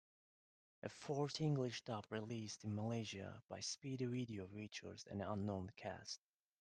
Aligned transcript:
A 0.81 0.89
fourth 0.89 1.39
English 1.39 1.83
dub 1.83 2.07
released 2.09 2.63
in 2.63 2.73
Malaysia 2.73 3.43
by 3.47 3.59
Speedy 3.59 4.05
Video 4.07 4.47
features 4.47 5.05
an 5.11 5.21
unknown 5.21 5.71
cast. 5.77 6.23